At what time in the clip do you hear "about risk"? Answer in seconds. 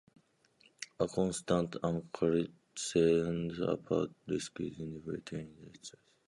3.59-4.59